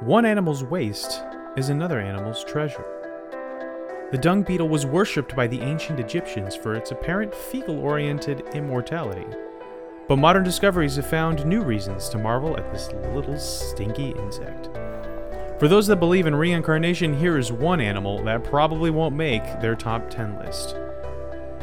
[0.00, 1.24] One animal's waste
[1.58, 2.86] is another animal's treasure.
[4.10, 9.26] The dung beetle was worshipped by the ancient Egyptians for its apparent fecal oriented immortality.
[10.08, 14.70] But modern discoveries have found new reasons to marvel at this little stinky insect.
[15.58, 19.76] For those that believe in reincarnation, here is one animal that probably won't make their
[19.76, 20.76] top 10 list.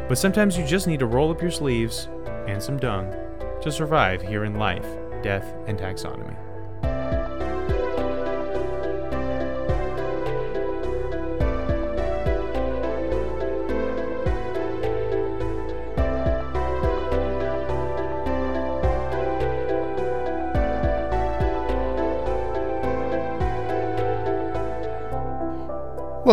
[0.08, 2.08] But sometimes you just need to roll up your sleeves
[2.48, 3.12] and some dung
[3.62, 4.86] to survive here in life,
[5.24, 6.38] death, and taxonomy.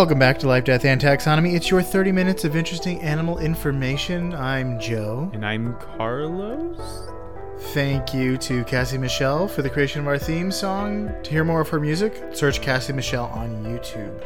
[0.04, 1.54] Welcome back to Life, Death, and Taxonomy.
[1.54, 4.34] It's your 30 minutes of interesting animal information.
[4.34, 5.30] I'm Joe.
[5.32, 7.08] And I'm Carlos.
[7.72, 11.10] Thank you to Cassie Michelle for the creation of our theme song.
[11.22, 14.22] To hear more of her music, search Cassie Michelle on YouTube.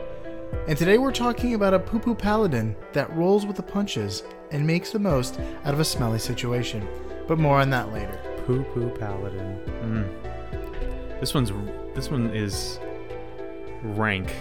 [0.66, 4.66] And today we're talking about a poo poo paladin that rolls with the punches and
[4.66, 6.88] makes the most out of a smelly situation.
[7.28, 8.18] But more on that later.
[8.46, 9.60] Poo poo paladin.
[9.84, 11.20] Mm.
[11.20, 11.52] This one's
[11.94, 12.80] this one is
[13.84, 14.34] rank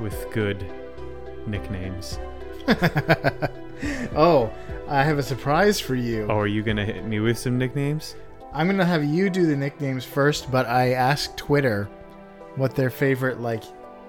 [0.00, 0.64] with good
[1.50, 2.18] nicknames.
[4.16, 4.52] oh,
[4.88, 6.26] I have a surprise for you.
[6.28, 8.16] Oh, are you gonna hit me with some nicknames?
[8.52, 11.88] I'm gonna have you do the nicknames first, but I asked Twitter
[12.56, 13.62] what their favorite like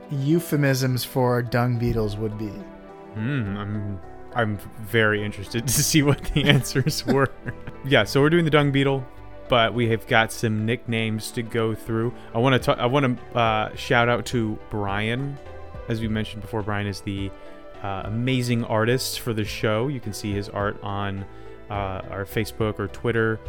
[0.09, 2.49] euphemisms for dung beetles would be.
[3.13, 3.99] Hmm, I'm
[4.33, 7.29] I'm very interested to see what the answers were.
[7.85, 9.05] yeah, so we're doing the dung beetle,
[9.49, 12.13] but we have got some nicknames to go through.
[12.33, 12.77] I want to talk.
[12.79, 15.37] I want to uh, shout out to Brian
[15.91, 17.29] as we mentioned before, Brian is the
[17.83, 19.89] uh, amazing artist for the show.
[19.89, 21.25] You can see his art on
[21.69, 23.39] uh, our Facebook or Twitter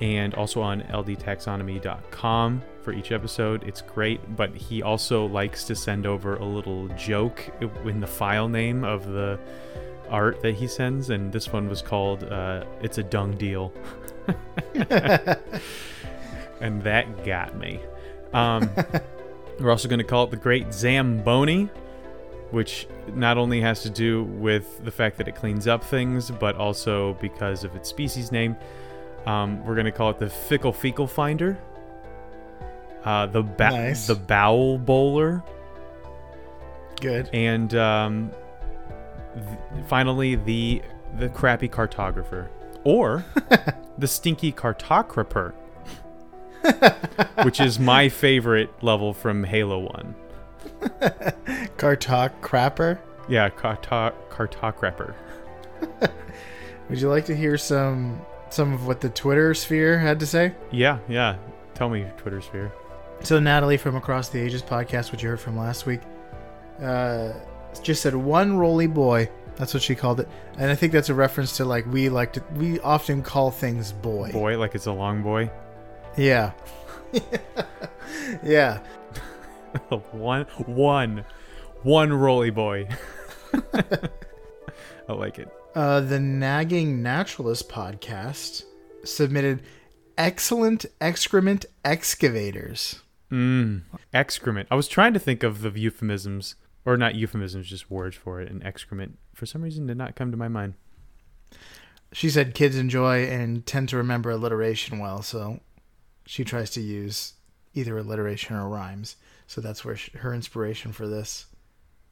[0.00, 3.62] and also on ldtaxonomy.com for each episode.
[3.64, 7.44] It's great, but he also likes to send over a little joke
[7.84, 9.38] in the file name of the
[10.08, 13.72] art that he sends, and this one was called uh, It's a Dung Deal.
[16.60, 17.80] and that got me.
[18.32, 18.70] Um,
[19.60, 21.68] we're also going to call it the Great Zamboni
[22.52, 26.54] which not only has to do with the fact that it cleans up things, but
[26.56, 28.56] also because of its species name.
[29.26, 31.58] Um, we're going to call it the Fickle Fecal Finder.
[33.04, 34.06] Uh, the ba- nice.
[34.06, 35.42] the Bowel Bowler.
[37.00, 37.30] Good.
[37.32, 38.30] And um,
[39.34, 40.82] th- finally, the
[41.18, 42.48] the crappy cartographer,
[42.84, 43.24] or
[43.98, 45.52] the stinky cartographer,
[47.42, 50.14] which is my favorite level from Halo One.
[51.76, 52.98] Kartok crapper?
[53.28, 55.14] Yeah, Kartok Kartok crapper.
[56.88, 58.20] Would you like to hear some
[58.50, 60.54] some of what the Twitter sphere had to say?
[60.70, 61.36] Yeah, yeah.
[61.74, 62.72] Tell me, Twitter sphere.
[63.22, 66.00] So Natalie from Across the Ages podcast, which you heard from last week,
[66.82, 67.32] uh,
[67.82, 69.30] just said one roly boy.
[69.56, 70.28] That's what she called it,
[70.58, 73.92] and I think that's a reference to like we like to we often call things
[73.92, 74.32] boy.
[74.32, 75.50] Boy, like it's a long boy.
[76.16, 76.52] Yeah.
[78.42, 78.80] yeah.
[80.12, 81.24] one, one,
[81.82, 82.88] one roly boy.
[83.74, 85.48] I like it.
[85.74, 88.64] Uh, the Nagging Naturalist podcast
[89.04, 89.62] submitted
[90.18, 93.00] excellent excrement excavators.
[93.30, 93.82] Mm,
[94.12, 94.68] excrement.
[94.70, 98.50] I was trying to think of the euphemisms, or not euphemisms, just words for it.
[98.50, 100.74] And excrement, for some reason, did not come to my mind.
[102.12, 105.60] She said kids enjoy and tend to remember alliteration well, so
[106.26, 107.34] she tries to use
[107.74, 109.16] either alliteration or rhymes.
[109.52, 111.44] So that's where she, her inspiration for this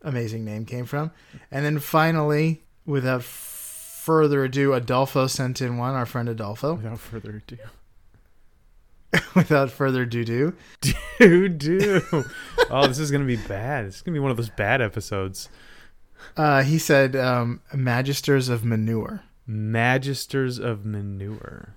[0.02, 1.10] amazing name came from.
[1.50, 6.74] And then finally, without further ado, Adolfo sent in one, our friend Adolfo.
[6.74, 7.56] Without further ado.
[9.34, 10.54] without further do do.
[11.18, 12.02] Do do.
[12.68, 13.86] oh, this is going to be bad.
[13.86, 15.48] This is going to be one of those bad episodes.
[16.36, 19.22] Uh, he said, um, Magisters of Manure.
[19.48, 21.74] Magisters of Manure.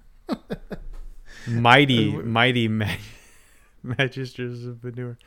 [1.48, 3.00] mighty, mighty mag-
[3.86, 5.18] Magisters of Manure.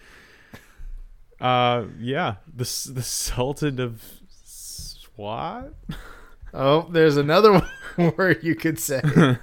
[1.40, 4.02] Uh, yeah, the the Sultan of
[4.44, 5.72] Swat.
[6.54, 7.62] Oh, there's another
[7.98, 9.02] word you could say.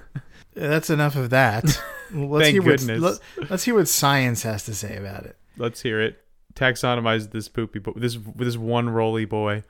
[0.56, 1.64] That's enough of that.
[2.12, 3.02] Let's Thank hear goodness.
[3.02, 5.36] What, let, us hear what science has to say about it.
[5.58, 6.24] Let's hear it.
[6.56, 9.64] Taxonomize this poopy, but this this one roly boy.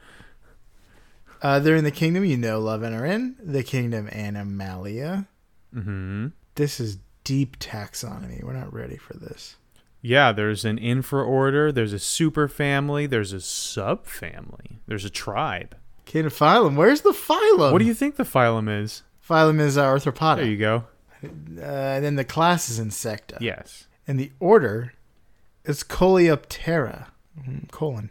[1.41, 5.27] Uh, they're in the kingdom you know, love, and are in the kingdom Animalia.
[5.75, 6.27] Mm-hmm.
[6.55, 8.43] This is deep taxonomy.
[8.43, 9.55] We're not ready for this.
[10.05, 15.77] Yeah, there's an infraorder, there's a superfamily, there's a subfamily, there's a tribe.
[16.03, 16.75] Kin phylum.
[16.75, 17.71] Where's the phylum?
[17.71, 19.03] What do you think the phylum is?
[19.27, 20.35] Phylum is uh, Arthropoda.
[20.35, 20.83] There you go.
[21.23, 23.37] Uh, and then the class is Insecta.
[23.39, 23.87] Yes.
[24.05, 24.91] And the order
[25.63, 27.07] It's Coleoptera.
[27.39, 28.09] Mm, Colon.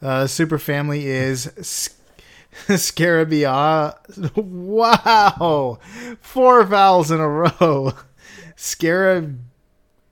[0.00, 1.96] Uh, superfamily is S-
[2.68, 3.96] Scarabia.
[4.36, 5.80] Wow,
[6.20, 7.92] four vowels in a row.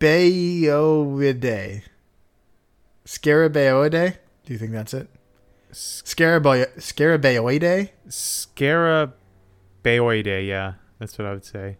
[0.01, 1.83] Scarabaeoidae.
[3.05, 4.17] Scarabaeoidae.
[4.45, 5.09] Do you think that's it?
[5.73, 7.91] Scarabae- Scarabaeoidae.
[8.09, 10.75] Scarabaeoidae, yeah.
[10.99, 11.77] That's what I would say.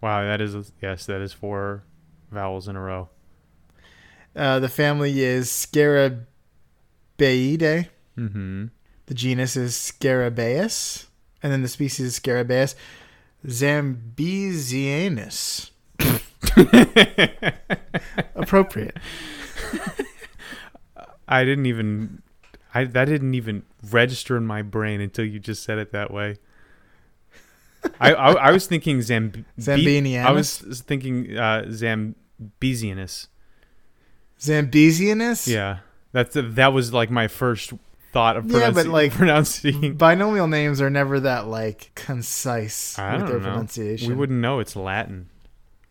[0.00, 1.84] Wow, that is yes, that is four
[2.30, 3.08] vowels in a row.
[4.36, 6.26] Uh, the family is Scarabaeidae.
[8.18, 8.66] Mm-hmm.
[9.06, 11.06] The genus is Scarabaeus,
[11.42, 12.74] and then the species is Scarabaeus
[13.46, 15.70] zambesianus.
[18.34, 18.96] Appropriate.
[21.26, 22.22] I didn't even
[22.74, 26.36] I that didn't even register in my brain until you just said it that way.
[28.00, 30.24] I I, I was thinking Zamb Zambinianus?
[30.24, 33.28] I was thinking uh, Zambesianus.
[34.40, 35.46] Zambesianus?
[35.46, 35.78] Yeah,
[36.12, 37.72] that's that was like my first
[38.12, 39.94] thought of Yeah, but, like, pronouncing.
[39.98, 43.44] Binomial names are never that like concise I with don't their know.
[43.46, 44.08] pronunciation.
[44.08, 45.28] We wouldn't know it's Latin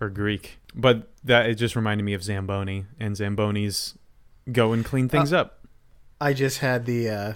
[0.03, 3.95] or Greek, but that it just reminded me of Zamboni, and Zambonis
[4.51, 5.59] go and clean things up.
[6.19, 7.33] I just had the uh,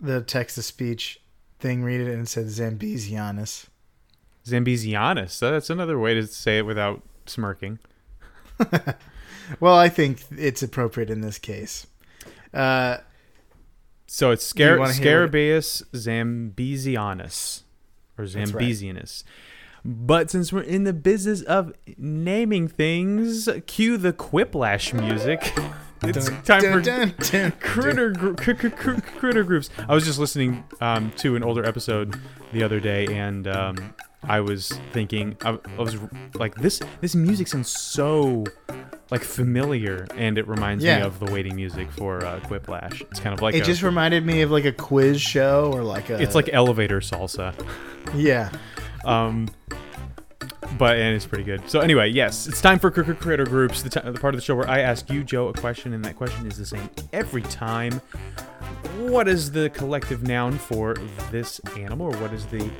[0.00, 1.20] the text to speech
[1.60, 3.66] thing read it and it said Zambesianus.
[4.44, 5.30] Zambesianus.
[5.30, 7.78] So that's another way to say it without smirking.
[9.60, 11.86] Well, I think it's appropriate in this case.
[12.54, 12.98] Uh,
[14.06, 17.62] So it's Scar- wanna hear what Scarabaeus zambesianus
[18.18, 18.62] or That's right.
[19.84, 25.52] But since we're in the business of naming things, cue the quiplash music.
[26.04, 29.70] It's dun, time dun, for dun, critter gr- cr- cr- cr- critter groups.
[29.88, 32.18] I was just listening um, to an older episode
[32.52, 33.94] the other day, and um,
[34.24, 35.96] I was thinking, I, I was
[36.34, 38.42] like, this this music sounds so
[39.12, 43.00] like familiar, and it reminds me of the waiting music for uh, Quiplash.
[43.02, 45.84] It's kind of like It a- just reminded me of like a quiz show or
[45.84, 46.20] like a.
[46.20, 47.54] it's like elevator salsa.
[48.14, 48.50] yeah.
[49.04, 49.48] Um,
[50.78, 51.68] but and it's pretty good.
[51.68, 54.40] So anyway, yes, it's time for Cr- Cr- Critter Groups, the, t- the part of
[54.40, 56.88] the show where I ask you, Joe, a question, and that question is the same
[57.12, 58.00] every time.
[58.98, 60.94] What is the collective noun for
[61.30, 62.70] this animal, or what is the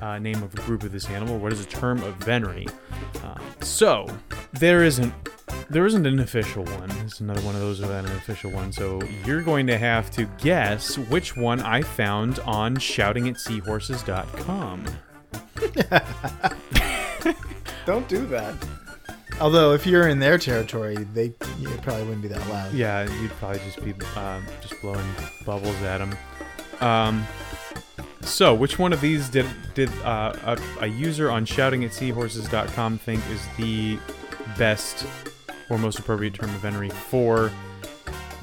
[0.00, 2.66] uh, name of a group of this animal, what is the term of venery?
[3.22, 4.06] Um, so
[4.52, 5.12] there isn't
[5.70, 6.90] there isn't an official one.
[7.04, 8.72] It's another one of those without an official one.
[8.72, 14.84] So you're going to have to guess which one I found on shoutingatseahorses.com.
[17.86, 18.54] Don't do that.
[19.40, 22.72] Although if you're in their territory, they you probably wouldn't be that loud.
[22.72, 25.04] Yeah, you'd probably just be um, just blowing
[25.44, 26.16] bubbles at them.
[26.80, 27.26] Um,
[28.20, 33.44] so, which one of these did did uh, a, a user on shoutingatseahorses.com think is
[33.56, 33.98] the
[34.56, 35.06] best
[35.70, 37.50] or most appropriate term of venery for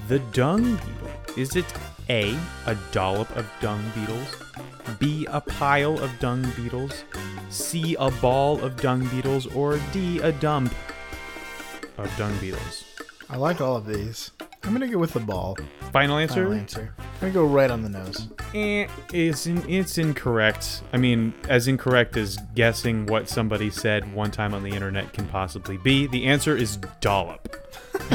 [0.07, 1.37] the dung beetle?
[1.37, 1.65] Is it
[2.09, 4.35] A, a dollop of dung beetles,
[4.99, 7.03] B, a pile of dung beetles,
[7.49, 10.73] C, a ball of dung beetles, or D, a dump
[11.97, 12.85] of dung beetles?
[13.29, 14.31] I like all of these.
[14.63, 15.57] I'm gonna go with the ball.
[15.91, 16.43] Final answer?
[16.43, 16.93] Final answer.
[16.97, 18.27] I'm gonna go right on the nose.
[18.53, 20.83] Eh, it's in, it's incorrect.
[20.93, 25.27] I mean, as incorrect as guessing what somebody said one time on the internet can
[25.27, 26.07] possibly be.
[26.07, 27.55] The answer is dollop.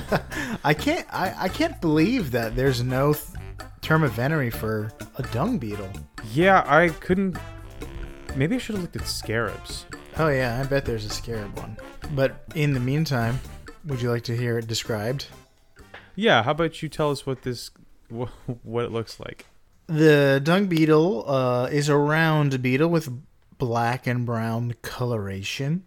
[0.65, 1.07] I can't.
[1.13, 3.27] I, I can't believe that there's no th-
[3.85, 5.91] term of venery for a dung beetle.
[6.33, 7.37] Yeah, I couldn't.
[8.35, 9.85] Maybe I should have looked at scarabs.
[10.17, 11.77] Oh yeah, I bet there's a scarab one.
[12.15, 13.39] But in the meantime,
[13.85, 15.27] would you like to hear it described?
[16.17, 17.71] Yeah, how about you tell us what this
[18.11, 18.31] wh-
[18.65, 19.47] what it looks like?
[19.87, 23.11] The dung beetle uh, is a round beetle with
[23.59, 25.85] black and brown coloration.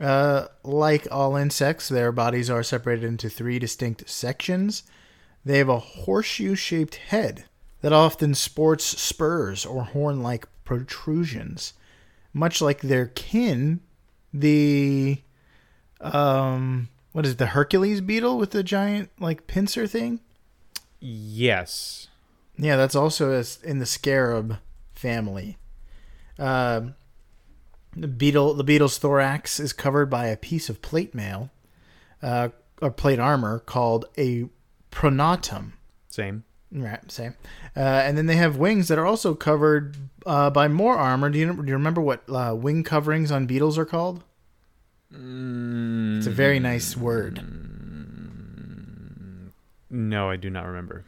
[0.00, 4.84] Uh, like all insects, their bodies are separated into three distinct sections.
[5.46, 7.44] They have a horseshoe shaped head
[7.80, 11.72] that often sports spurs or horn like protrusions.
[12.32, 13.78] Much like their kin,
[14.34, 15.22] the.
[16.00, 20.18] Um, what is it, the Hercules beetle with the giant, like, pincer thing?
[20.98, 22.08] Yes.
[22.58, 24.58] Yeah, that's also in the scarab
[24.94, 25.58] family.
[26.40, 26.96] Um,
[27.96, 31.50] the beetle, the beetle's thorax is covered by a piece of plate mail,
[32.20, 32.48] uh,
[32.82, 34.48] or plate armor called a
[34.96, 35.72] pronotum.
[36.08, 36.44] Same.
[36.72, 37.34] Right, same.
[37.76, 41.28] Uh, and then they have wings that are also covered uh, by more armor.
[41.30, 44.24] Do you, do you remember what uh, wing coverings on beetles are called?
[45.14, 47.40] Mm, It's a very nice word.
[49.90, 51.04] no, I do not remember.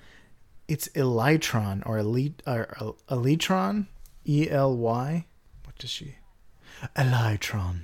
[0.68, 3.87] It's elytron or elite or el- elytron,
[4.26, 5.25] E L Y.
[5.64, 6.16] What does she?
[6.95, 7.80] Elytron.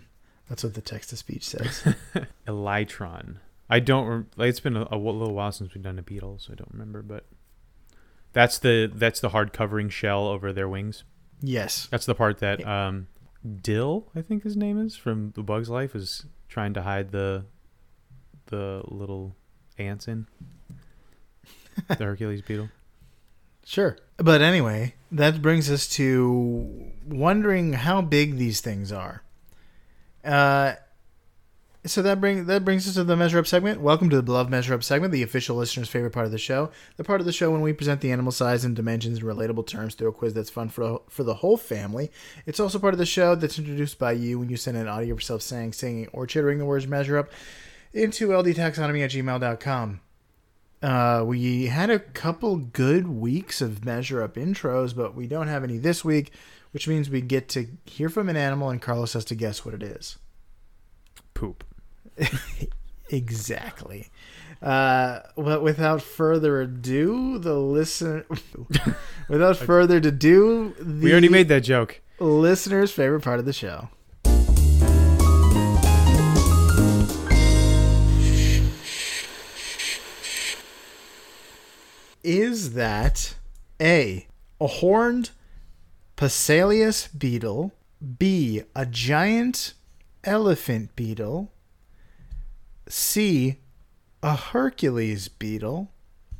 [0.49, 1.83] That's what the text to speech says.
[2.47, 3.37] Elytron.
[3.69, 4.07] I don't.
[4.07, 6.57] rem- Like, it's been a, a little while since we've done a beetle, so I
[6.57, 7.03] don't remember.
[7.03, 7.25] But
[8.33, 11.05] that's the that's the hard covering shell over their wings.
[11.41, 11.89] Yes.
[11.91, 13.09] That's the part that um,
[13.63, 17.45] Dill, I think his name is from The Bug's Life, is trying to hide the
[18.47, 19.35] the little
[19.79, 20.27] ants in
[21.89, 22.69] the Hercules beetle.
[23.65, 23.97] Sure.
[24.19, 29.23] But anyway, that brings us to wondering how big these things are.
[30.23, 30.75] Uh,
[31.87, 33.81] so that bring that brings us to the measure up segment.
[33.81, 36.71] Welcome to the beloved measure up segment, the official listener's favorite part of the show.
[36.97, 39.67] The part of the show when we present the animal size and dimensions in relatable
[39.67, 42.11] terms through a quiz that's fun for for the whole family.
[42.47, 45.13] It's also part of the show that's introduced by you when you send an audio
[45.13, 47.31] of yourself saying, singing, or chittering the words measure up
[47.93, 50.01] into ldtaxonomy at gmail.com.
[50.83, 55.65] Uh, we had a couple good weeks of measure up intros, but we don't have
[55.65, 56.33] any this week,
[56.73, 59.75] which means we get to hear from an animal and Carlos has to guess what
[59.75, 60.19] it is.
[61.33, 61.65] Poop.
[63.11, 64.09] Exactly.
[64.63, 68.25] Uh, but without further ado, the listener.
[69.29, 72.01] without further ado, the We already made that joke.
[72.19, 73.91] listener's favorite part of the show.
[82.23, 83.35] Is that
[83.81, 84.27] A,
[84.61, 85.31] a horned
[86.17, 87.73] Passalus beetle,
[88.19, 89.75] B, a giant
[90.25, 91.53] elephant beetle,
[92.89, 93.59] C,
[94.23, 95.91] a Hercules beetle,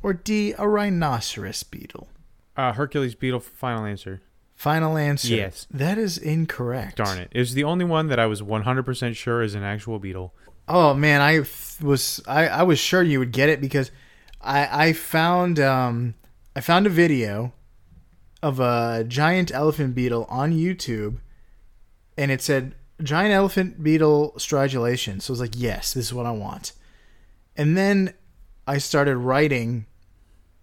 [0.01, 2.07] or D, a rhinoceros beetle?
[2.55, 3.39] Uh, Hercules beetle.
[3.39, 4.21] Final answer.
[4.55, 5.33] Final answer.
[5.35, 5.67] Yes.
[5.69, 6.97] That is incorrect.
[6.97, 7.29] Darn it!
[7.31, 10.33] It was the only one that I was 100% sure is an actual beetle.
[10.67, 11.41] Oh man, I
[11.83, 13.91] was I, I was sure you would get it because
[14.41, 16.15] I I found um
[16.55, 17.53] I found a video
[18.41, 21.17] of a giant elephant beetle on YouTube
[22.17, 25.21] and it said giant elephant beetle stridulation.
[25.21, 26.73] So I was like, yes, this is what I want.
[27.57, 28.13] And then
[28.67, 29.85] I started writing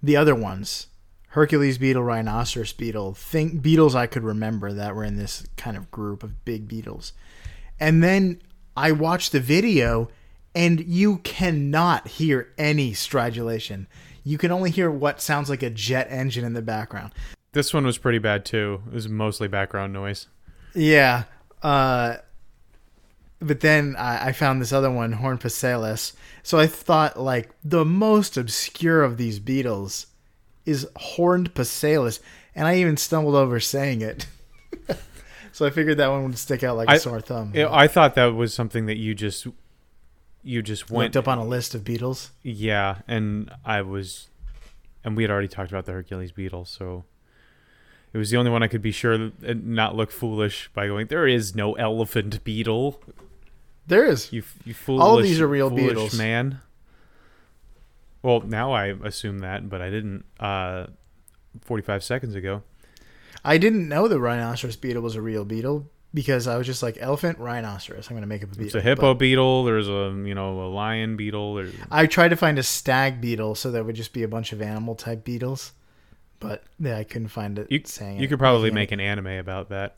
[0.02, 0.88] the other ones.
[1.28, 5.90] Hercules beetle, rhinoceros beetle, think beetles I could remember that were in this kind of
[5.90, 7.14] group of big beetles.
[7.80, 8.42] And then
[8.76, 10.10] I watched the video
[10.54, 13.86] and you cannot hear any stridulation.
[14.24, 17.12] You can only hear what sounds like a jet engine in the background.
[17.52, 18.82] This one was pretty bad too.
[18.88, 20.26] It was mostly background noise.
[20.74, 21.24] Yeah.
[21.62, 22.16] Uh,
[23.40, 26.12] but then I, I found this other one, Horn Passalus.
[26.42, 30.07] So I thought, like, the most obscure of these beetles
[30.64, 32.21] is Horned Passalus.
[32.54, 34.26] And I even stumbled over saying it.
[35.52, 37.52] so I figured that one would stick out like a I- sore thumb.
[37.54, 39.47] It- I thought that was something that you just
[40.45, 42.33] you just Went went up on a list of beetles.
[42.42, 44.28] Yeah, and I was,
[45.04, 47.04] and we had already talked about the Hercules beetle, so
[48.12, 51.07] it was the only one I could be sure and not look foolish by going.
[51.07, 53.00] There is no elephant beetle.
[53.87, 54.33] There is.
[54.33, 55.02] You, you foolish.
[55.02, 56.16] All these are real beetles.
[56.16, 56.61] man.
[58.23, 60.25] Well, now I assume that, but I didn't.
[60.38, 60.87] Uh,
[61.62, 62.62] forty-five seconds ago.
[63.45, 66.99] I didn't know the rhinoceros beetle was a real beetle because I was just like
[67.00, 68.09] elephant rhinoceros.
[68.09, 68.66] I'm gonna make up a beetle.
[68.66, 69.64] It's a hippo But beetle.
[69.64, 71.54] There's a you know a lion beetle.
[71.57, 74.52] There's I tried to find a stag beetle, so that would just be a bunch
[74.52, 75.73] of animal type beetles.
[76.42, 79.68] But yeah, I couldn't find it you, saying you could probably make an anime about
[79.68, 79.96] that.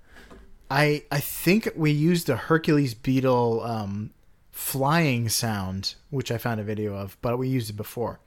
[0.70, 4.10] I I think we used a Hercules beetle um,
[4.52, 8.20] flying sound, which I found a video of, but we used it before.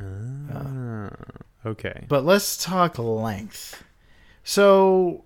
[0.00, 1.10] Ah,
[1.66, 2.04] okay.
[2.08, 3.82] But let's talk length.
[4.44, 5.24] So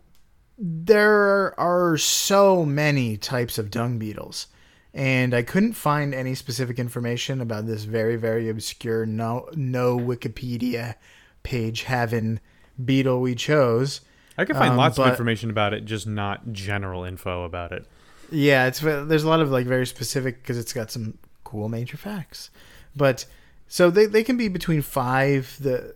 [0.59, 4.47] there are so many types of dung beetles,
[4.95, 10.95] and I couldn't find any specific information about this very very obscure no no Wikipedia
[11.42, 12.40] page having
[12.85, 14.00] beetle we chose.
[14.37, 17.87] I could find Um, lots of information about it, just not general info about it.
[18.30, 21.97] Yeah, it's there's a lot of like very specific because it's got some cool major
[21.97, 22.50] facts.
[22.95, 23.25] But
[23.66, 25.57] so they they can be between five.
[25.61, 25.95] The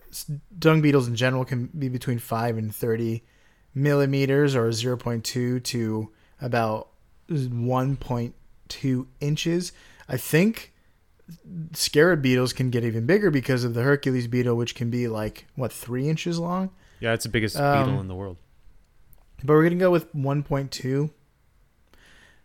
[0.58, 3.22] dung beetles in general can be between five and thirty
[3.74, 6.88] millimeters, or zero point two to about
[7.28, 8.34] one point
[8.68, 9.72] two inches.
[10.08, 10.71] I think
[11.72, 15.46] scarab beetles can get even bigger because of the Hercules beetle, which can be like
[15.54, 16.70] what three inches long.
[17.00, 18.36] Yeah, it's the biggest Um, beetle in the world.
[19.44, 21.10] But we're gonna go with 1.2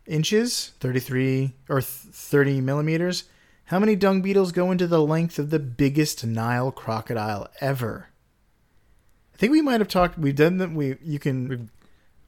[0.06, 3.26] inches, 33 or 30 millimeters.
[3.66, 8.08] How many dung beetles go into the length of the biggest Nile crocodile ever?
[9.34, 10.18] I think we might have talked.
[10.18, 10.72] We've done that.
[10.72, 11.68] We you can We've-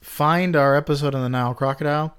[0.01, 2.15] find our episode on the Nile crocodile,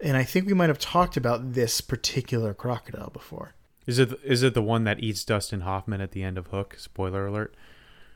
[0.00, 3.54] and I think we might have talked about this particular crocodile before.
[3.86, 6.76] Is it is it the one that eats Dustin Hoffman at the end of Hook?
[6.78, 7.54] Spoiler alert.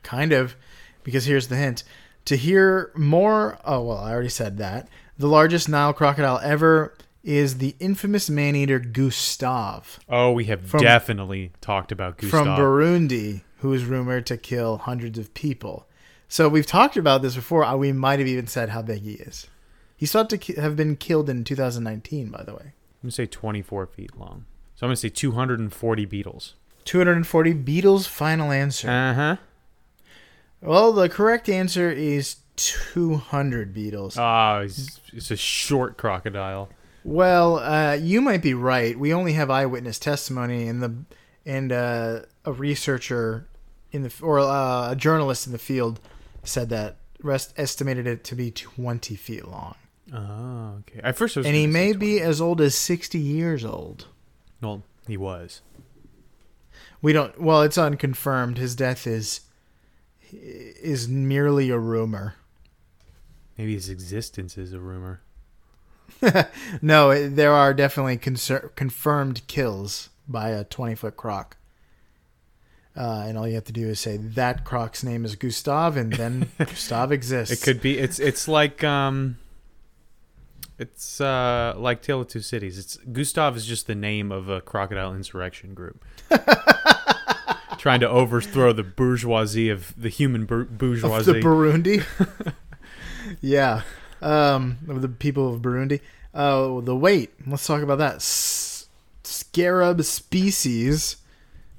[0.03, 0.55] Kind of,
[1.03, 1.83] because here's the hint.
[2.25, 4.87] To hear more, oh well, I already said that.
[5.17, 11.51] The largest Nile crocodile ever is the infamous man-eater Gustav Oh, we have From- definitely
[11.61, 12.29] talked about Gustav.
[12.29, 15.87] from Burundi, who is rumored to kill hundreds of people.
[16.27, 17.63] So we've talked about this before.
[17.63, 19.47] Uh, We might have even said how big he is.
[19.97, 22.61] He's thought to have been killed in 2019, by the way.
[22.65, 24.45] I'm gonna say 24 feet long.
[24.75, 26.53] So I'm gonna say 240 beetles.
[26.85, 28.89] 240 beetles final answer.
[28.89, 29.35] Uh huh.
[30.61, 34.17] well, the correct answer is 200 beetles.
[34.17, 36.69] Ah, it's, it's a short crocodile.
[37.03, 38.97] Well, uh, you might be right.
[38.97, 40.95] We only have eyewitness testimony, and the
[41.45, 43.47] and uh, a researcher
[43.91, 45.99] in the or uh, a journalist in the field
[46.43, 49.75] said that rest estimated it to be 20 feet long,
[50.13, 50.99] Oh, okay.
[51.03, 51.97] At first, and he may 20.
[51.97, 54.07] be as old as 60 years old.
[54.65, 55.61] Well, he was.
[57.01, 57.39] We don't.
[57.39, 58.57] Well, it's unconfirmed.
[58.57, 59.41] His death is
[60.33, 62.35] is merely a rumor.
[63.57, 65.21] Maybe his existence is a rumor.
[66.81, 71.57] No, it- there are definitely concer- confirmed kills by a 20 foot croc.
[72.97, 76.13] Uh, and all you have to do is say that croc's name is Gustav, and
[76.13, 77.53] then Gustav exists.
[77.53, 77.97] It could be.
[77.99, 79.37] It's it's like um.
[80.77, 82.77] It's uh like Tale of Two Cities.
[82.77, 86.03] It's Gustav is just the name of a crocodile insurrection group.
[87.77, 92.03] Trying to overthrow the bourgeoisie of the human bur- of the Burundi.
[93.41, 93.83] yeah,
[94.21, 96.01] um, of the people of Burundi.
[96.33, 97.31] Oh, the weight.
[97.45, 98.15] Let's talk about that.
[98.15, 98.87] S-
[99.23, 101.17] scarab species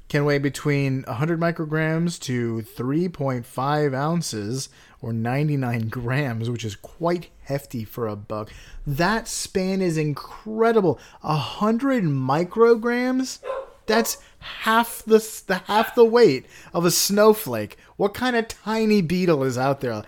[0.09, 4.69] can weigh between 100 micrograms to 3.5 ounces
[5.01, 8.51] or 99 grams, which is quite hefty for a bug.
[8.87, 10.99] That span is incredible.
[11.21, 13.41] 100 micrograms?
[13.87, 17.77] That's half the, the half the weight of a snowflake.
[17.97, 20.03] What kind of tiny beetle is out there?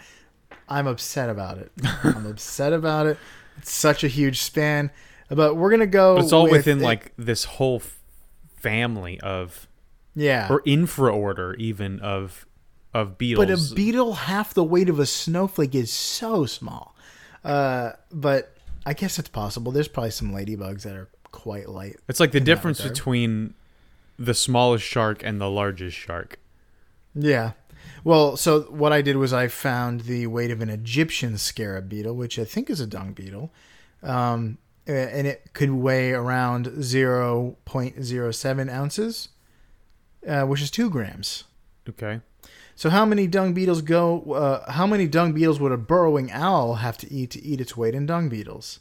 [0.68, 1.73] I'm upset about it.
[2.02, 3.18] I'm upset about it.
[3.59, 4.90] It's such a huge span.
[5.28, 6.16] But we're gonna go.
[6.16, 7.83] But it's all with within it- like this whole
[8.57, 9.68] family of
[10.14, 10.48] yeah.
[10.51, 12.46] or infraorder even of
[12.94, 13.46] of beetles.
[13.46, 16.94] But a beetle half the weight of a snowflake is so small.
[17.44, 19.72] Uh, but I guess it's possible.
[19.72, 21.96] There's probably some ladybugs that are quite light.
[22.09, 23.55] it's like the difference between
[24.18, 26.38] the smallest shark and the largest shark.
[27.14, 27.53] Yeah.
[28.05, 32.14] Well, so what I did was I found the weight of an Egyptian scarab beetle,
[32.14, 33.53] which I think is a dung beetle,
[34.03, 39.29] um, and it could weigh around 0.07 ounces,
[40.27, 41.44] uh, which is two grams.
[41.88, 42.20] Okay.
[42.79, 44.21] So how many dung beetles go?
[44.33, 47.77] Uh, how many dung beetles would a burrowing owl have to eat to eat its
[47.77, 48.79] weight in dung beetles?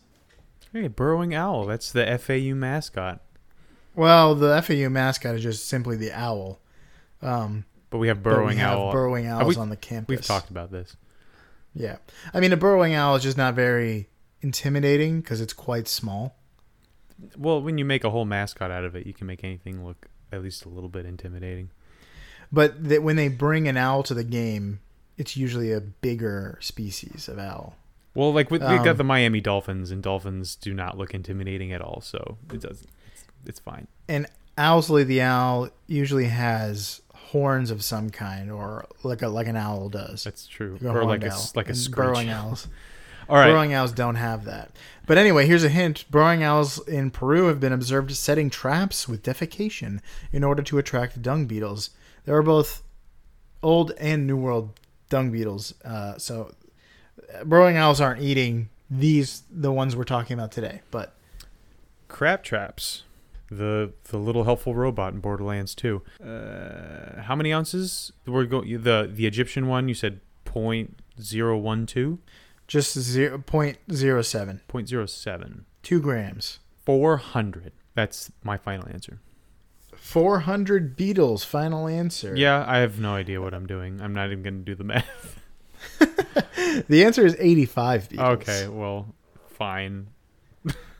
[0.71, 1.65] Hey, burrowing owl.
[1.65, 3.21] That's the FAU mascot.
[3.95, 6.59] Well, the FAU mascot is just simply the owl.
[7.23, 8.91] Um, But we have but we burrowing have owl.
[8.91, 10.09] burrowing owls we- on the campus.
[10.09, 10.95] We've talked about this.
[11.73, 11.97] Yeah,
[12.35, 14.09] I mean a burrowing owl is just not very
[14.43, 16.35] intimidating because it's quite small.
[17.35, 20.07] Well, when you make a whole mascot out of it, you can make anything look
[20.31, 21.71] at least a little bit intimidating.
[22.51, 24.79] But that when they bring an owl to the game,
[25.17, 27.75] it's usually a bigger species of owl.
[28.13, 31.81] Well, like with, Um, got the Miami Dolphins, and dolphins do not look intimidating at
[31.81, 32.83] all, so it does.
[33.11, 33.87] It's, it's fine.
[34.07, 34.25] And
[34.57, 39.89] Owlsley the owl usually has horns of some kind, or like a like an owl
[39.89, 40.23] does.
[40.23, 40.77] That's true.
[40.81, 41.51] Like or like a owl.
[41.55, 41.95] like a screech.
[41.95, 42.67] burrowing owls.
[43.29, 43.51] All right.
[43.51, 44.71] Burrowing owls don't have that.
[45.05, 49.21] But anyway, here's a hint: burrowing owls in Peru have been observed setting traps with
[49.21, 49.99] defecation
[50.31, 51.89] in order to attract dung beetles.
[52.27, 52.83] There are both
[53.63, 54.77] old and new world
[55.09, 55.73] dung beetles.
[55.83, 56.51] Uh, so
[57.45, 60.81] burrowing owls aren't eating these the ones we're talking about today.
[60.91, 61.15] But
[62.09, 63.03] Crab traps.
[63.49, 66.01] The the little helpful robot in Borderlands 2.
[66.21, 68.11] Uh, how many ounces?
[68.25, 69.87] We're go the the Egyptian one.
[69.87, 72.19] You said point zero one two,
[72.67, 76.59] just zero point zero seven, point zero seven, two grams.
[76.83, 77.71] four hundred.
[77.93, 79.21] That's my final answer.
[80.07, 82.33] Four hundred beetles, Final answer.
[82.35, 83.99] Yeah, I have no idea what I'm doing.
[84.01, 85.39] I'm not even going to do the math.
[86.87, 88.29] The answer is eighty-five beetles.
[88.41, 89.07] okay, well,
[89.49, 90.07] fine.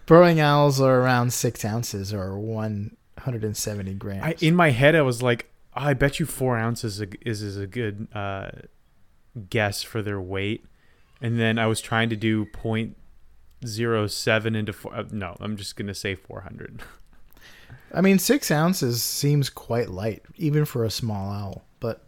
[0.05, 4.23] Burrowing owls are around six ounces or one hundred and seventy grams.
[4.23, 7.41] I, in my head, I was like, I bet you four ounces is a, is,
[7.41, 8.49] is a good uh,
[9.49, 10.65] guess for their weight.
[11.21, 12.95] And then I was trying to do point
[13.65, 14.95] zero seven into four.
[14.95, 16.81] Uh, no, I'm just gonna say four hundred.
[17.93, 21.63] I mean, six ounces seems quite light, even for a small owl.
[21.79, 22.01] But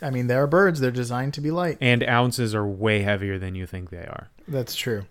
[0.00, 1.78] I mean, they are birds; they're designed to be light.
[1.80, 5.04] And ounces are way heavier than you think they are, That's true.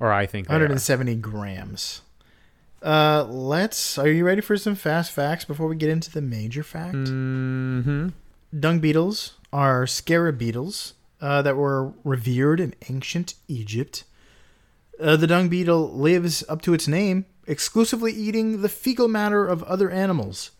[0.00, 0.58] or I think they are.
[0.58, 2.02] 170 grams.
[2.82, 3.98] Uh, let's.
[3.98, 6.94] Are you ready for some fast facts before we get into the major fact?
[6.94, 8.08] Mm-hmm.
[8.58, 14.04] Dung beetles are scarab beetles uh, that were revered in ancient Egypt.
[15.00, 19.62] Uh, the dung beetle lives up to its name, exclusively eating the fecal matter of
[19.64, 20.50] other animals.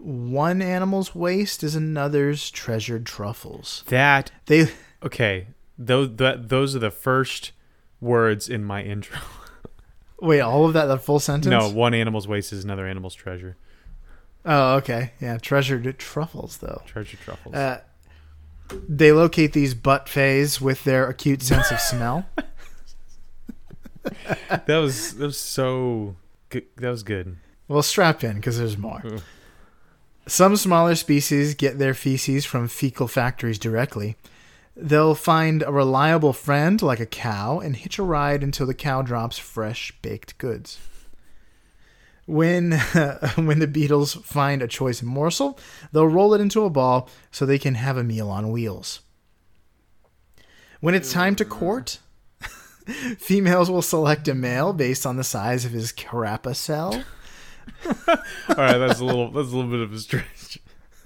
[0.00, 3.84] One animal's waste is another's treasured truffles.
[3.88, 4.68] That They
[5.02, 5.48] okay.
[5.76, 7.52] Those that those are the first
[8.00, 9.18] words in my intro.
[10.20, 11.50] wait, all of that the full sentence?
[11.50, 13.56] no, one animal's waste is another animal's treasure.
[14.44, 15.12] Oh, okay.
[15.20, 16.82] Yeah, treasured truffles though.
[16.86, 17.54] Treasured truffles.
[17.54, 17.80] Uh,
[18.88, 22.26] they locate these butt fays with their acute sense of smell.
[24.66, 26.16] that was that was so
[26.48, 26.66] good.
[26.76, 27.36] That was good.
[27.68, 29.02] Well, strap in because there's more.
[30.26, 34.16] Some smaller species get their feces from fecal factories directly.
[34.76, 39.02] They'll find a reliable friend like a cow and hitch a ride until the cow
[39.02, 40.78] drops fresh baked goods.
[42.26, 42.72] When
[43.36, 45.58] when the beetles find a choice morsel,
[45.92, 49.00] they'll roll it into a ball so they can have a meal on wheels.
[50.80, 51.98] When it's time to court,
[53.18, 57.04] females will select a male based on the size of his carapa cell.
[58.08, 58.16] All
[58.56, 60.58] right, that's a little that's a little bit of a stretch.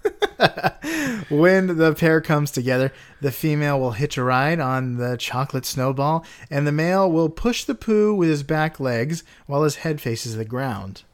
[1.29, 6.27] When the pair comes together, the female will hitch a ride on the chocolate snowball,
[6.51, 10.37] and the male will push the poo with his back legs while his head faces
[10.37, 11.05] the ground.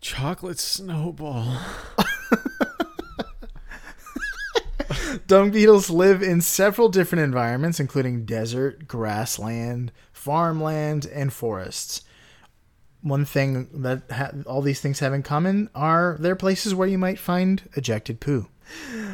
[0.00, 1.58] Chocolate snowball.
[5.26, 12.02] Dung beetles live in several different environments, including desert, grassland, farmland, and forests.
[13.02, 16.98] One thing that ha- all these things have in common are they're places where you
[16.98, 18.48] might find ejected poo.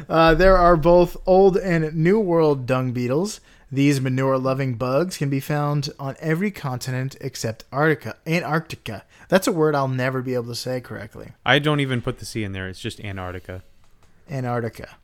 [0.09, 3.39] Uh, there are both old and new world dung beetles.
[3.71, 8.17] These manure loving bugs can be found on every continent except Antarctica.
[8.27, 9.03] Antarctica.
[9.29, 11.31] That's a word I'll never be able to say correctly.
[11.45, 12.67] I don't even put the C in there.
[12.67, 13.63] It's just Antarctica.
[14.29, 14.97] Antarctica.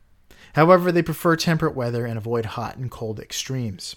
[0.54, 3.96] However, they prefer temperate weather and avoid hot and cold extremes.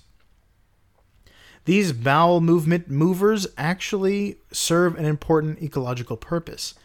[1.65, 6.75] These bowel movement movers actually serve an important ecological purpose.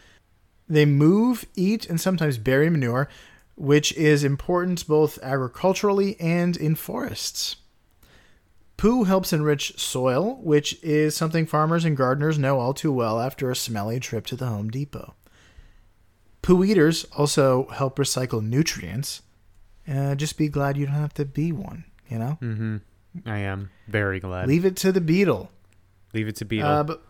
[0.68, 3.09] They move, eat, and sometimes bury manure,
[3.57, 7.57] which is important both agriculturally and in forests.
[8.76, 13.50] Poo helps enrich soil, which is something farmers and gardeners know all too well after
[13.50, 15.14] a smelly trip to the Home Depot.
[16.42, 19.22] Poo eaters also help recycle nutrients.
[19.90, 22.38] Uh, just be glad you don't have to be one, you know?
[22.42, 22.77] Mm-hmm.
[23.27, 24.48] I am very glad.
[24.48, 25.51] Leave it to the beetle.
[26.14, 26.68] Leave it to Beetle.
[26.68, 27.03] Uh, but,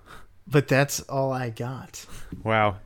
[0.46, 2.06] but that's all I got.
[2.42, 2.76] wow.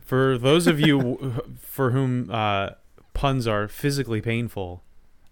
[0.00, 2.70] For those of you for whom uh,
[3.14, 4.82] puns are physically painful,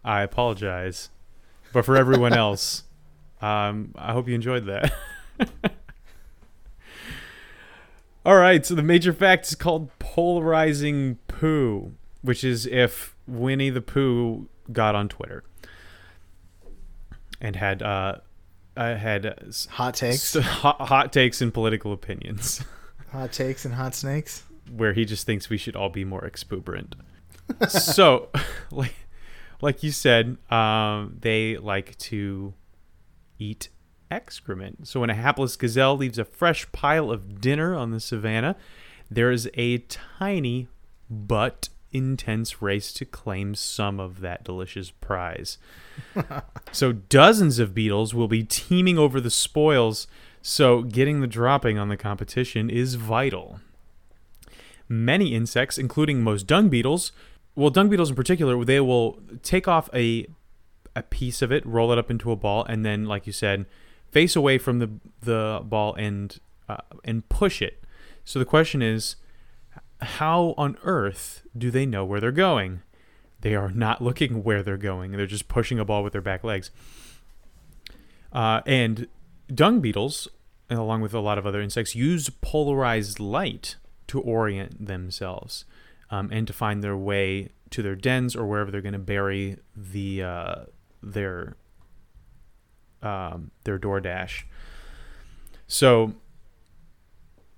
[0.05, 1.11] I apologize.
[1.72, 2.85] But for everyone else,
[3.42, 4.92] um, I hope you enjoyed that.
[8.24, 13.80] All right, so the major fact is called polarizing poo, which is if Winnie the
[13.80, 15.44] Pooh got on Twitter
[17.40, 18.16] and had uh,
[18.76, 19.24] uh had
[19.70, 20.35] Hot takes.
[20.37, 22.64] s- hot, hot takes and political opinions,
[23.11, 24.44] Hot takes and hot snakes.
[24.74, 26.94] where he just thinks we should all be more exuberant.
[27.68, 28.30] so,
[28.70, 28.94] like,
[29.61, 32.54] like you said, um, they like to
[33.38, 33.68] eat
[34.11, 34.87] excrement.
[34.88, 38.56] So when a hapless gazelle leaves a fresh pile of dinner on the savannah,
[39.11, 40.68] there is a tiny
[41.11, 45.59] but intense race to claim some of that delicious prize.
[46.72, 50.07] so dozens of beetles will be teaming over the spoils,
[50.40, 53.61] so getting the dropping on the competition is vital.
[54.88, 57.12] Many insects, including most dung beetles,
[57.55, 60.26] well, dung beetles in particular, they will take off a
[60.94, 63.64] a piece of it, roll it up into a ball, and then, like you said,
[64.11, 67.85] face away from the the ball and uh, and push it.
[68.24, 69.16] So the question is,
[70.02, 72.82] how on earth do they know where they're going?
[73.40, 75.12] They are not looking where they're going.
[75.12, 76.70] They're just pushing a ball with their back legs.
[78.32, 79.08] Uh, and
[79.52, 80.28] dung beetles,
[80.70, 85.64] along with a lot of other insects, use polarized light to orient themselves
[86.10, 89.56] um, and to find their way to their dens or wherever they're going to bury
[89.76, 90.54] the uh,
[91.02, 91.56] their
[93.02, 94.44] um, their DoorDash.
[95.66, 96.14] So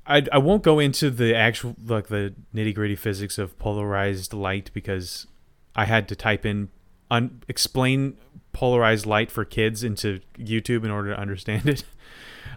[0.06, 4.70] I, I won't go into the actual like the nitty gritty physics of polarized light
[4.74, 5.26] because
[5.74, 6.68] I had to type in
[7.10, 8.16] un, explain
[8.52, 11.84] polarized light for kids into YouTube in order to understand it.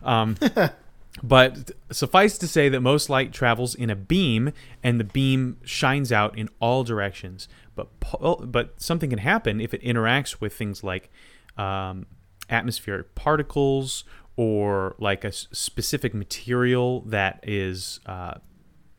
[0.04, 0.38] Um,
[1.24, 4.52] but suffice to say that most light travels in a beam,
[4.84, 7.48] and the beam shines out in all directions.
[7.76, 11.10] But po- but something can happen if it interacts with things like
[11.58, 12.06] um,
[12.50, 14.04] atmospheric particles
[14.38, 18.36] or like a specific material that is uh,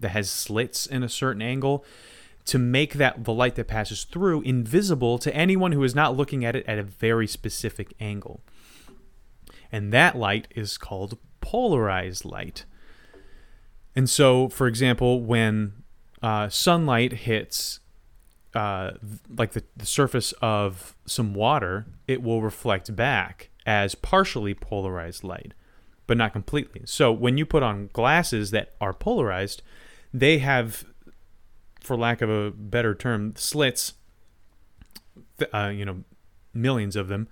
[0.01, 1.85] that has slits in a certain angle
[2.45, 6.45] to make that the light that passes through invisible to anyone who is not looking
[6.45, 8.43] at it at a very specific angle.
[9.71, 12.65] and that light is called polarized light.
[13.95, 15.73] And so, for example, when
[16.23, 17.81] uh, sunlight hits
[18.55, 18.93] uh,
[19.37, 25.53] like the, the surface of some water, it will reflect back as partially polarized light,
[26.07, 26.83] but not completely.
[26.85, 29.63] So when you put on glasses that are polarized,
[30.13, 30.85] they have,
[31.81, 33.95] for lack of a better term, slits.
[35.55, 36.03] Uh, you know,
[36.53, 37.29] millions of them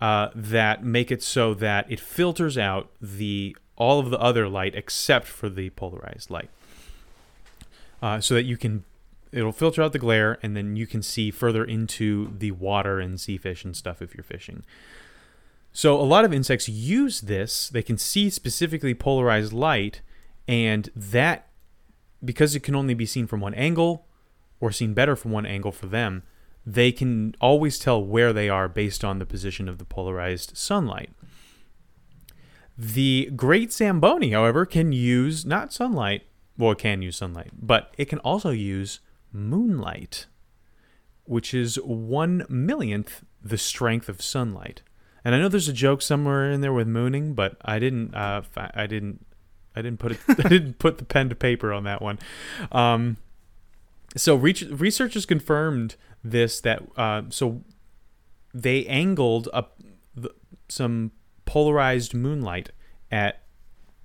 [0.00, 4.74] uh, that make it so that it filters out the all of the other light
[4.74, 6.50] except for the polarized light,
[8.02, 8.84] uh, so that you can
[9.32, 13.20] it'll filter out the glare and then you can see further into the water and
[13.20, 14.64] sea fish and stuff if you're fishing.
[15.72, 17.68] So a lot of insects use this.
[17.68, 20.00] They can see specifically polarized light
[20.48, 21.48] and that
[22.24, 24.06] because it can only be seen from one angle
[24.60, 26.22] or seen better from one angle for them,
[26.66, 31.10] they can always tell where they are based on the position of the polarized sunlight.
[32.76, 36.22] The great Zamboni, however, can use not sunlight,
[36.58, 39.00] well, it can use sunlight, but it can also use
[39.32, 40.26] moonlight,
[41.24, 44.82] which is one millionth the strength of sunlight.
[45.24, 48.14] And I know there's a joke somewhere in there with mooning, but I didn't.
[48.14, 49.26] Uh, I didn't.
[49.76, 50.18] I didn't put it.
[50.28, 52.18] I didn't put the pen to paper on that one.
[52.72, 53.16] Um,
[54.16, 57.62] so researchers confirmed this that uh, so
[58.52, 59.80] they angled up
[60.14, 60.30] the,
[60.68, 61.12] some
[61.44, 62.70] polarized moonlight
[63.10, 63.42] at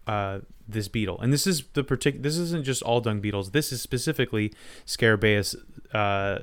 [0.08, 2.24] uh, this beetle, and this is the particular.
[2.24, 3.52] This isn't just all dung beetles.
[3.52, 4.54] This is specifically
[4.86, 5.56] Scarabaeus
[5.94, 6.40] uh,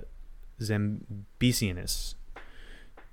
[0.61, 2.15] zambesianus,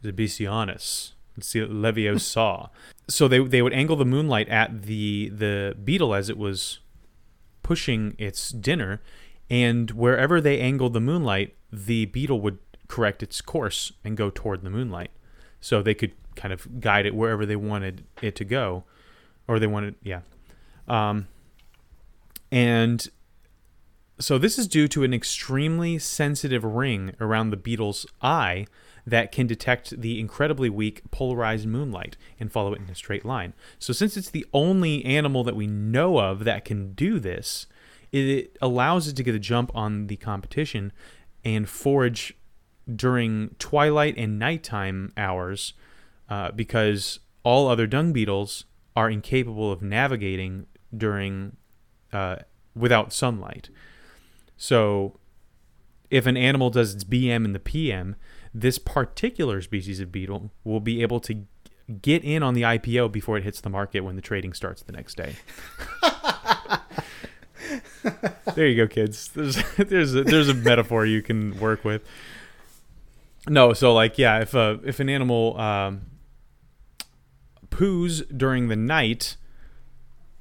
[0.04, 1.12] zambesianus.
[1.42, 2.70] Leviosa.
[3.10, 6.80] so they they would angle the moonlight at the the beetle as it was
[7.64, 9.02] pushing its dinner,
[9.50, 14.64] and wherever they angled the moonlight, the beetle would correct its course and go toward
[14.64, 15.12] the moonlight.
[15.62, 18.86] So they could kind of guide it wherever they wanted it to go,
[19.48, 20.22] or they wanted, yeah.
[20.88, 21.28] Um,
[22.52, 23.08] and
[24.20, 28.66] so this is due to an extremely sensitive ring around the beetle's eye
[29.06, 33.54] that can detect the incredibly weak polarized moonlight and follow it in a straight line.
[33.78, 37.68] So since it's the only animal that we know of that can do this,
[38.12, 40.92] it allows it to get a jump on the competition
[41.46, 42.36] and forage
[42.94, 45.74] during twilight and nighttime hours
[46.30, 51.56] uh, because all other dung beetles are incapable of navigating during
[52.12, 52.38] uh,
[52.76, 53.70] without sunlight.
[54.58, 55.20] So
[56.10, 58.16] if an animal does its BM in the PM,
[58.54, 61.46] this particular species of beetle will be able to
[62.02, 64.92] get in on the IPO before it hits the market when the trading starts the
[64.92, 65.36] next day.
[68.56, 69.30] there you go, kids.
[69.30, 72.02] There's there's a, there's a metaphor you can work with.
[73.48, 76.02] No, so like yeah, if a if an animal um,
[77.70, 79.38] poos during the night,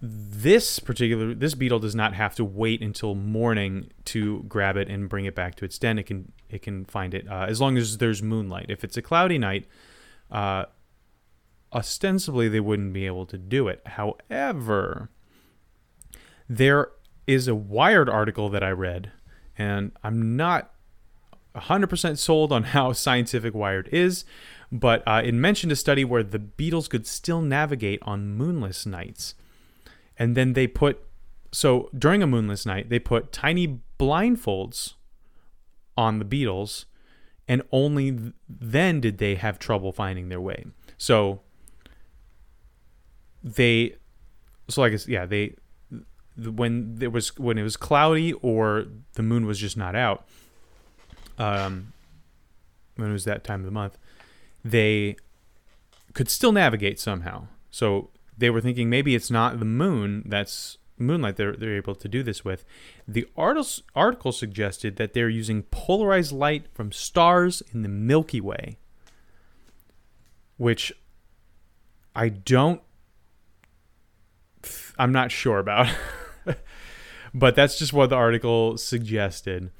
[0.01, 5.09] this particular this beetle does not have to wait until morning to grab it and
[5.09, 5.99] bring it back to its den.
[5.99, 8.67] It can it can find it uh, as long as there's moonlight.
[8.69, 9.67] If it's a cloudy night,
[10.31, 10.67] uh,
[11.73, 13.83] ostensibly they wouldn't be able to do it.
[13.87, 15.11] However,
[16.49, 16.91] there
[17.27, 19.13] is a Wired article that I read,
[19.57, 20.73] and I'm not
[21.55, 24.25] 100% sold on how scientific Wired is,
[24.71, 29.35] but uh, it mentioned a study where the beetles could still navigate on moonless nights.
[30.19, 31.03] And then they put,
[31.53, 34.95] so during a moonless night, they put tiny blindfolds
[35.97, 36.87] on the beetles,
[37.47, 40.67] and only then did they have trouble finding their way.
[40.97, 41.41] So
[43.43, 43.97] they,
[44.69, 45.55] so like, yeah, they
[46.39, 50.27] when there was when it was cloudy or the moon was just not out
[51.39, 51.93] um
[52.97, 53.99] when it was that time of the month
[54.65, 55.17] they
[56.15, 61.37] could still navigate somehow so they were thinking maybe it's not the moon that's moonlight
[61.37, 62.65] they're, they're able to do this with
[63.07, 68.79] the article, article suggested that they're using polarized light from stars in the milky way
[70.57, 70.93] which
[72.17, 72.83] i don't
[74.99, 75.89] i'm not sure about
[77.35, 79.71] but that's just what the article suggested.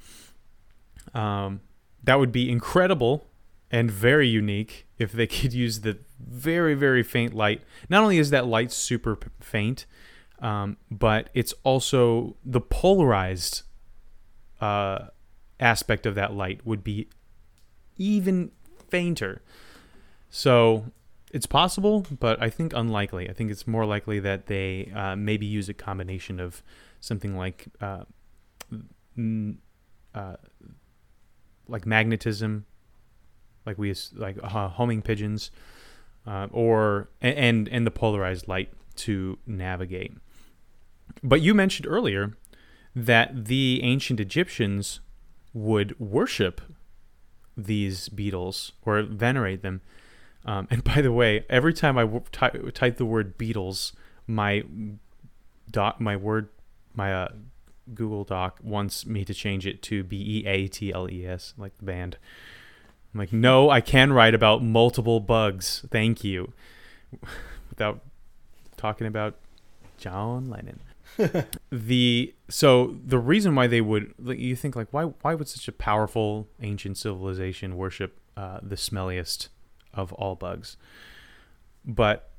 [1.13, 1.61] Um,
[2.03, 3.27] that would be incredible
[3.71, 7.61] and very unique if they could use the very very faint light.
[7.89, 9.85] Not only is that light super faint,
[10.39, 13.63] um, but it's also the polarized
[14.61, 15.07] uh,
[15.59, 17.07] aspect of that light would be
[17.97, 18.51] even
[18.89, 19.41] fainter.
[20.29, 20.85] So
[21.31, 23.29] it's possible, but I think unlikely.
[23.29, 26.63] I think it's more likely that they uh, maybe use a combination of
[27.01, 28.03] something like uh,
[30.15, 30.35] uh,
[31.67, 32.65] like magnetism,
[33.65, 35.51] like we like uh, homing pigeons,
[36.25, 40.13] uh, or and and the polarized light to navigate.
[41.23, 42.37] But you mentioned earlier
[42.95, 44.99] that the ancient Egyptians
[45.53, 46.61] would worship
[47.57, 49.81] these beetles or venerate them.
[50.45, 53.93] Um, and by the way, every time I w- ty- type the word beetles,
[54.25, 54.63] my
[55.69, 56.49] doc, my word,
[56.93, 57.27] my uh,
[57.93, 61.53] Google Doc wants me to change it to B E A T L E S,
[61.57, 62.17] like the band.
[63.13, 65.85] I'm like, no, I can write about multiple bugs.
[65.89, 66.53] Thank you.
[67.69, 68.01] Without
[68.77, 69.35] talking about
[69.97, 70.79] John Lennon.
[71.71, 75.71] the so the reason why they would you think like why why would such a
[75.71, 79.49] powerful ancient civilization worship uh, the smelliest
[79.93, 80.77] of all bugs?
[81.83, 82.29] But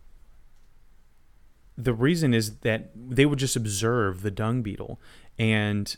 [1.76, 5.00] the reason is that they would just observe the dung beetle
[5.38, 5.96] and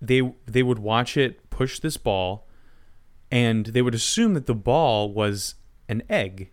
[0.00, 2.46] they they would watch it push this ball
[3.30, 5.54] and they would assume that the ball was
[5.88, 6.50] an egg.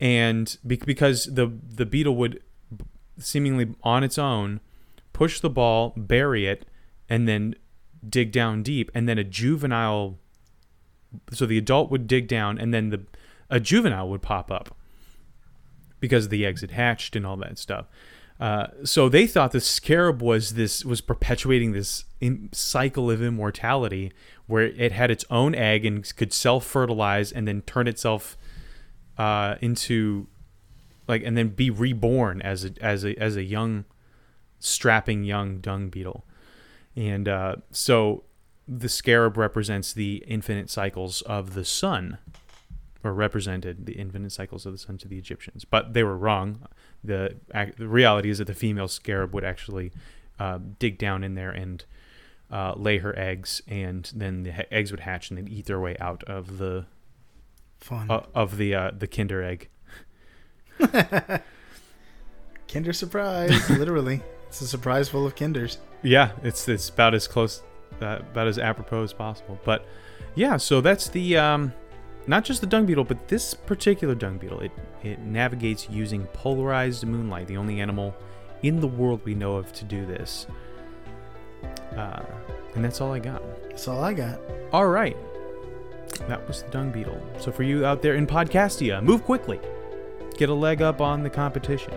[0.00, 2.42] And be- because the the beetle would
[3.18, 4.60] seemingly on its own
[5.12, 6.66] push the ball bury it
[7.08, 7.54] and then
[8.06, 10.18] dig down deep and then a juvenile
[11.32, 13.02] so the adult would dig down and then the
[13.48, 14.76] a juvenile would pop up
[15.98, 17.86] because the eggs had hatched and all that stuff
[18.38, 24.12] uh, so they thought the scarab was this was perpetuating this in, cycle of immortality
[24.46, 28.36] where it had its own egg and could self-fertilize and then turn itself
[29.16, 30.26] uh, into
[31.08, 33.84] like and then be reborn as a as a as a young
[34.58, 36.24] strapping young dung beetle.
[36.94, 38.24] And uh, so
[38.68, 42.18] the scarab represents the infinite cycles of the sun
[43.04, 45.64] or represented the infinite cycles of the sun to the egyptians.
[45.64, 46.66] But they were wrong
[47.04, 49.92] the, the reality is that the female scarab would actually
[50.38, 51.84] uh, dig down in there and
[52.50, 55.96] uh, lay her eggs and then the eggs would hatch and they'd eat their way
[56.00, 56.86] out of the
[57.80, 58.10] Fun.
[58.10, 59.68] uh, of the uh, the kinder egg
[62.68, 64.22] Kinder surprise, literally.
[64.48, 65.78] It's a surprise full of kinders.
[66.02, 67.62] Yeah, it's it's about as close,
[68.02, 69.58] uh, about as apropos as possible.
[69.64, 69.86] But
[70.34, 71.72] yeah, so that's the um,
[72.26, 74.60] not just the dung beetle, but this particular dung beetle.
[74.60, 78.14] It it navigates using polarized moonlight, the only animal
[78.62, 80.46] in the world we know of to do this.
[81.96, 82.22] Uh,
[82.74, 83.42] and that's all I got.
[83.68, 84.38] That's all I got.
[84.72, 85.16] All right,
[86.28, 87.20] that was the dung beetle.
[87.38, 89.60] So for you out there in Podcastia, move quickly,
[90.36, 91.94] get a leg up on the competition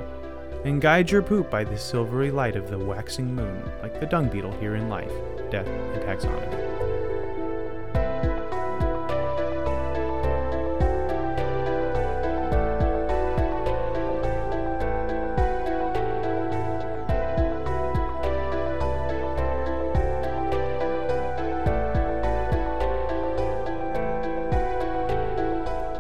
[0.66, 4.30] and guide your poop by the silvery light of the waxing moon, like the dung
[4.30, 5.12] beetle here in life,
[5.50, 6.69] death, and taxonomy.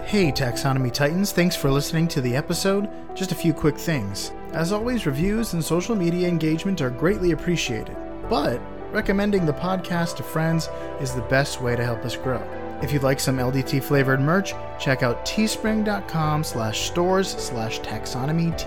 [0.10, 2.89] Hey, Taxonomy Titans, thanks for listening to the episode.
[3.13, 4.32] Just a few quick things.
[4.54, 7.95] As always, reviews and social media engagement are greatly appreciated,
[8.28, 8.60] but
[8.91, 10.67] recommending the podcast to friends
[11.00, 12.41] is the best way to help us grow.
[12.82, 18.58] If you'd like some LDT flavored merch, check out teespring.com slash stores slash taxonomy.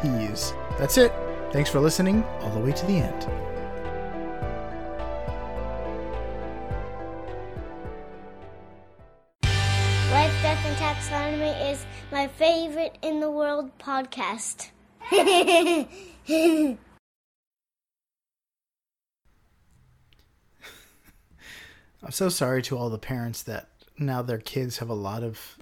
[0.79, 1.13] That's it.
[1.51, 3.52] Thanks for listening all the way to the end.
[13.63, 14.71] In the world podcast.
[22.05, 25.57] I'm so sorry to all the parents that now their kids have a lot of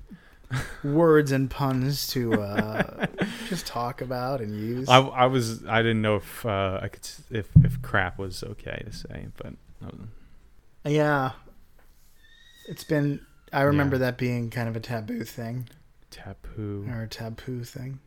[0.82, 3.06] words and puns to uh,
[3.48, 4.88] just talk about and use.
[4.88, 8.82] I, I was I didn't know if uh, I could if if crap was okay
[8.86, 10.10] to say, but um,
[10.84, 11.32] yeah.
[12.68, 13.20] It's been,
[13.52, 14.00] I remember Yeah.
[14.00, 15.68] that being kind of a taboo thing
[16.11, 16.87] taboo.
[16.88, 18.01] or taboo thing.